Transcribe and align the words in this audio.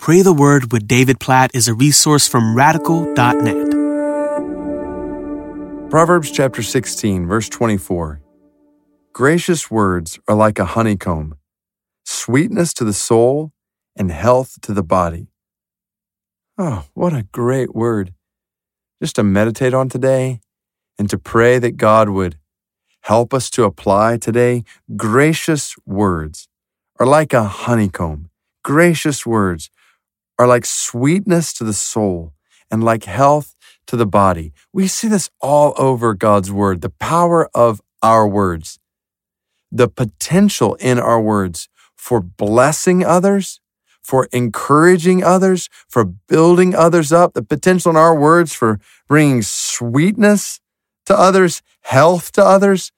Pray 0.00 0.22
the 0.22 0.32
Word 0.32 0.72
with 0.72 0.88
David 0.88 1.20
Platt 1.20 1.50
is 1.52 1.68
a 1.68 1.74
resource 1.74 2.26
from 2.26 2.56
radical.net. 2.56 3.70
Proverbs 5.90 6.30
chapter 6.30 6.62
16, 6.62 7.26
verse 7.26 7.50
24. 7.50 8.22
Gracious 9.12 9.70
words 9.70 10.18
are 10.26 10.34
like 10.34 10.58
a 10.58 10.64
honeycomb, 10.64 11.36
sweetness 12.06 12.72
to 12.72 12.84
the 12.84 12.94
soul 12.94 13.52
and 13.94 14.10
health 14.10 14.58
to 14.62 14.72
the 14.72 14.82
body. 14.82 15.26
Oh, 16.56 16.86
what 16.94 17.12
a 17.12 17.24
great 17.24 17.74
word. 17.74 18.14
Just 19.02 19.16
to 19.16 19.22
meditate 19.22 19.74
on 19.74 19.90
today 19.90 20.40
and 20.98 21.10
to 21.10 21.18
pray 21.18 21.58
that 21.58 21.76
God 21.76 22.08
would 22.08 22.38
help 23.02 23.34
us 23.34 23.50
to 23.50 23.64
apply 23.64 24.16
today. 24.16 24.64
Gracious 24.96 25.76
words 25.84 26.48
are 26.98 27.06
like 27.06 27.34
a 27.34 27.44
honeycomb. 27.44 28.30
Gracious 28.64 29.26
words 29.26 29.68
are 30.40 30.46
like 30.46 30.64
sweetness 30.64 31.52
to 31.52 31.64
the 31.64 31.74
soul 31.74 32.32
and 32.70 32.82
like 32.82 33.04
health 33.04 33.54
to 33.86 33.96
the 33.96 34.06
body. 34.06 34.52
We 34.72 34.86
see 34.86 35.08
this 35.08 35.30
all 35.40 35.74
over 35.76 36.14
God's 36.14 36.50
word, 36.50 36.80
the 36.80 36.90
power 36.90 37.50
of 37.54 37.80
our 38.02 38.26
words, 38.26 38.78
the 39.70 39.88
potential 39.88 40.76
in 40.76 40.98
our 40.98 41.20
words 41.20 41.68
for 41.94 42.20
blessing 42.20 43.04
others 43.04 43.60
for 44.02 44.28
encouraging 44.32 45.22
others, 45.22 45.68
for 45.88 46.04
building 46.04 46.74
others 46.74 47.12
up, 47.12 47.34
the 47.34 47.42
potential 47.42 47.90
in 47.90 47.96
our 47.96 48.18
words 48.18 48.54
for 48.54 48.80
bringing 49.08 49.42
sweetness 49.42 50.60
to 51.06 51.14
others, 51.14 51.62
health 51.82 52.32
to 52.32 52.42
others. 52.42 52.92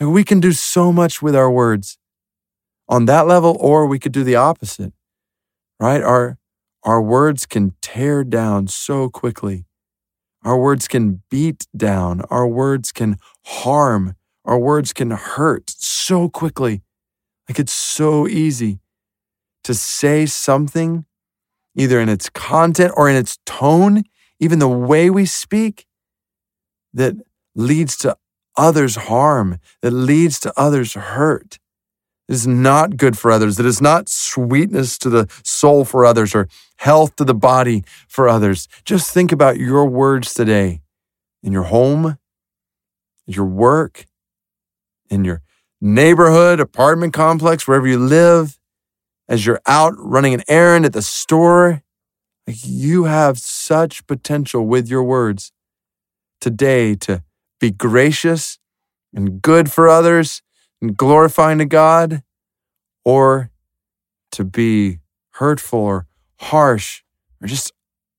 We 0.00 0.24
can 0.24 0.40
do 0.40 0.52
so 0.52 0.92
much 0.92 1.22
with 1.22 1.34
our 1.36 1.50
words 1.50 1.96
on 2.88 3.04
that 3.06 3.26
level, 3.26 3.56
or 3.60 3.86
we 3.86 3.98
could 3.98 4.12
do 4.12 4.24
the 4.24 4.36
opposite, 4.36 4.92
right? 5.78 6.02
Our, 6.02 6.38
our 6.88 7.02
words 7.02 7.44
can 7.44 7.74
tear 7.82 8.24
down 8.24 8.66
so 8.66 9.10
quickly. 9.10 9.66
Our 10.42 10.58
words 10.58 10.88
can 10.88 11.22
beat 11.30 11.66
down. 11.76 12.22
Our 12.30 12.48
words 12.48 12.92
can 12.92 13.18
harm. 13.44 14.14
Our 14.46 14.58
words 14.58 14.94
can 14.94 15.10
hurt 15.10 15.68
so 15.68 16.30
quickly. 16.30 16.80
Like 17.46 17.58
it's 17.58 17.74
so 17.74 18.26
easy 18.26 18.80
to 19.64 19.74
say 19.74 20.24
something, 20.24 21.04
either 21.76 22.00
in 22.00 22.08
its 22.08 22.30
content 22.30 22.94
or 22.96 23.06
in 23.06 23.16
its 23.16 23.38
tone, 23.44 24.04
even 24.40 24.58
the 24.58 24.66
way 24.66 25.10
we 25.10 25.26
speak, 25.26 25.84
that 26.94 27.16
leads 27.54 27.98
to 27.98 28.16
others' 28.56 28.96
harm, 28.96 29.58
that 29.82 29.90
leads 29.90 30.40
to 30.40 30.58
others' 30.58 30.94
hurt. 30.94 31.58
Is 32.28 32.46
not 32.46 32.98
good 32.98 33.16
for 33.16 33.30
others. 33.30 33.58
It 33.58 33.64
is 33.64 33.80
not 33.80 34.10
sweetness 34.10 34.98
to 34.98 35.08
the 35.08 35.28
soul 35.42 35.86
for 35.86 36.04
others 36.04 36.34
or 36.34 36.46
health 36.76 37.16
to 37.16 37.24
the 37.24 37.34
body 37.34 37.84
for 38.06 38.28
others. 38.28 38.68
Just 38.84 39.14
think 39.14 39.32
about 39.32 39.56
your 39.56 39.86
words 39.86 40.34
today 40.34 40.82
in 41.42 41.52
your 41.52 41.62
home, 41.64 42.18
your 43.26 43.46
work, 43.46 44.04
in 45.08 45.24
your 45.24 45.40
neighborhood, 45.80 46.60
apartment 46.60 47.14
complex, 47.14 47.66
wherever 47.66 47.86
you 47.86 47.98
live 47.98 48.58
as 49.26 49.46
you're 49.46 49.62
out 49.66 49.94
running 49.96 50.34
an 50.34 50.42
errand 50.48 50.84
at 50.84 50.92
the 50.92 51.00
store. 51.00 51.82
You 52.46 53.04
have 53.04 53.38
such 53.38 54.06
potential 54.06 54.66
with 54.66 54.86
your 54.86 55.02
words 55.02 55.50
today 56.42 56.94
to 56.96 57.22
be 57.58 57.70
gracious 57.70 58.58
and 59.14 59.40
good 59.40 59.72
for 59.72 59.88
others 59.88 60.42
and 60.80 60.96
glorifying 60.96 61.58
to 61.58 61.64
God, 61.64 62.22
or 63.04 63.50
to 64.32 64.44
be 64.44 64.98
hurtful 65.32 65.80
or 65.80 66.06
harsh 66.40 67.02
or 67.40 67.48
just 67.48 67.72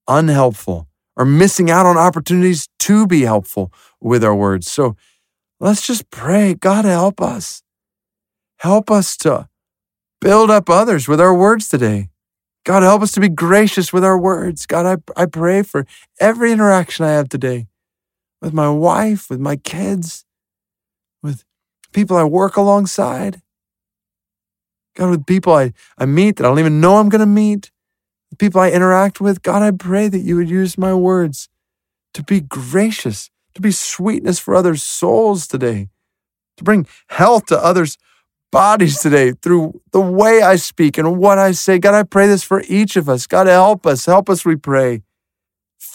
unhelpful 0.08 0.88
or 1.16 1.26
missing 1.26 1.70
out 1.70 1.86
on 1.86 1.98
opportunities 1.98 2.68
to 2.80 3.06
be 3.06 3.22
helpful 3.22 3.72
with 4.02 4.24
our 4.24 4.36
words. 4.36 4.72
So 4.72 4.96
let's 5.60 5.86
just 5.86 6.10
pray 6.10 6.54
God 6.54 6.86
help 6.86 7.22
us. 7.22 7.62
Help 8.58 8.90
us 8.90 9.16
to 9.18 9.48
build 10.22 10.50
up 10.50 10.70
others 10.70 11.08
with 11.08 11.22
our 11.22 11.34
words 11.34 11.70
today. 11.70 12.10
God, 12.66 12.84
help 12.84 13.02
us 13.02 13.12
to 13.14 13.20
be 13.20 13.30
gracious 13.30 13.94
with 13.94 14.04
our 14.04 14.18
words. 14.18 14.66
God, 14.66 14.86
I, 14.86 15.22
I 15.22 15.26
pray 15.26 15.64
for 15.64 15.86
every 16.20 16.52
interaction 16.52 17.06
I 17.06 17.12
have 17.12 17.30
today 17.30 17.68
with 18.42 18.54
my 18.54 18.70
wife, 18.70 19.30
with 19.30 19.40
my 19.40 19.56
kids, 19.56 20.26
with 21.24 21.44
people 21.92 22.18
I 22.18 22.24
work 22.24 22.58
alongside. 22.58 23.42
God, 24.96 25.12
with 25.12 25.26
people 25.26 25.54
I, 25.54 25.74
I 25.98 26.06
meet 26.06 26.38
that 26.38 26.46
I 26.46 26.50
don't 26.50 26.60
even 26.60 26.82
know 26.82 26.98
I'm 26.98 27.10
going 27.10 27.20
to 27.20 27.26
meet, 27.26 27.72
people 28.38 28.62
I 28.62 28.70
interact 28.72 29.22
with. 29.22 29.42
God, 29.42 29.62
I 29.62 29.72
pray 29.72 30.08
that 30.08 30.20
you 30.20 30.36
would 30.36 30.50
use 30.50 30.78
my 30.78 30.94
words 30.94 31.50
to 32.14 32.24
be 32.24 32.42
gracious, 32.42 33.30
to 33.56 33.62
be 33.62 33.72
sweetness 33.72 34.40
for 34.40 34.56
others' 34.56 34.84
souls 34.84 35.48
today, 35.48 35.90
to 36.58 36.64
bring 36.64 36.88
health 37.10 37.46
to 37.48 37.58
others' 37.58 37.98
bodies 38.52 39.00
today 39.00 39.32
through 39.32 39.82
the 39.92 40.02
way 40.02 40.42
I 40.42 40.56
speak 40.56 40.98
and 40.98 41.18
what 41.18 41.38
I 41.38 41.52
say. 41.52 41.80
God, 41.80 41.94
I 41.94 42.04
pray 42.04 42.28
this 42.28 42.44
for 42.44 42.64
each 42.68 42.96
of 42.96 43.08
us. 43.08 43.28
God, 43.28 43.48
help 43.48 43.86
us. 43.86 44.06
Help 44.06 44.30
us, 44.30 44.44
we 44.44 44.56
pray. 44.56 45.04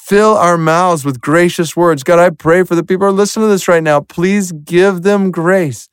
Fill 0.05 0.37
our 0.37 0.59
mouths 0.59 1.03
with 1.03 1.23
gracious 1.23 1.75
words. 1.75 2.05
God, 2.05 2.19
I 2.19 2.29
pray 2.29 2.63
for 2.63 2.75
the 2.75 2.85
people 2.85 3.07
who 3.07 3.15
are 3.15 3.17
listening 3.17 3.47
to 3.47 3.51
this 3.51 3.67
right 3.67 3.83
now. 3.83 4.03
Please 4.03 4.53
give 4.53 5.01
them 5.01 5.31
grace 5.31 5.89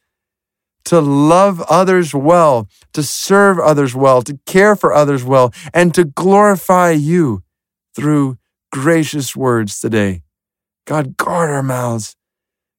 to 0.83 0.99
love 0.99 1.61
others 1.69 2.13
well, 2.13 2.67
to 2.91 3.03
serve 3.03 3.57
others 3.57 3.95
well, 3.95 4.21
to 4.23 4.37
care 4.45 4.75
for 4.75 4.93
others 4.93 5.23
well, 5.23 5.53
and 5.73 5.95
to 5.95 6.03
glorify 6.03 6.91
you 6.91 7.41
through 7.95 8.37
gracious 8.73 9.33
words 9.33 9.79
today. 9.79 10.23
God, 10.85 11.15
guard 11.15 11.49
our 11.49 11.63
mouths. 11.63 12.17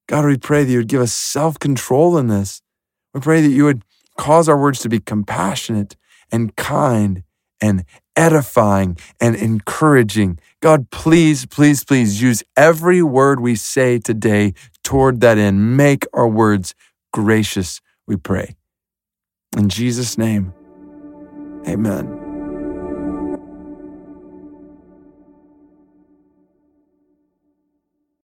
God, 0.09 0.27
we 0.27 0.37
pray 0.37 0.65
that 0.65 0.71
you 0.71 0.81
would 0.81 0.89
give 0.89 1.01
us 1.01 1.15
self 1.15 1.59
control 1.59 2.19
in 2.19 2.27
this. 2.27 2.61
We 3.15 3.23
pray 3.23 3.41
that 3.41 3.49
you 3.49 3.65
would 3.65 3.87
cause 4.19 4.51
our 4.51 4.61
words 4.61 4.81
to 4.81 4.91
be 4.91 5.01
compassionate 5.01 5.97
and 6.31 6.55
kind 6.57 7.23
and 7.59 7.87
edifying 8.17 8.97
and 9.21 9.37
encouraging. 9.37 10.39
God, 10.61 10.91
please, 10.91 11.47
please, 11.47 11.85
please 11.85 12.23
use 12.23 12.43
every 12.57 13.03
word 13.03 13.41
we 13.41 13.57
say 13.57 13.99
today 13.99 14.55
toward 14.85 15.21
that 15.21 15.39
end. 15.39 15.77
Make 15.77 16.05
our 16.13 16.29
words 16.29 16.75
gracious, 17.13 17.81
we 18.07 18.17
pray. 18.17 18.55
In 19.57 19.69
Jesus' 19.69 20.17
name, 20.17 20.55
amen. 21.67 22.22